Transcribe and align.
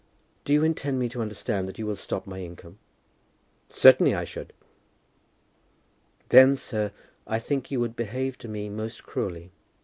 "Do 0.45 0.53
you 0.53 0.63
intend 0.63 0.97
me 0.97 1.07
to 1.09 1.21
understand 1.21 1.67
that 1.67 1.77
you 1.77 1.85
will 1.85 1.95
stop 1.95 2.25
my 2.25 2.39
income?" 2.41 2.79
"Certainly 3.69 4.15
I 4.15 4.23
should." 4.23 4.51
"Then, 6.29 6.55
sir, 6.55 6.91
I 7.27 7.37
think 7.37 7.69
you 7.69 7.79
would 7.81 7.95
behave 7.95 8.35
to 8.39 8.47
me 8.47 8.67
most 8.67 9.03
cruelly. 9.03 9.51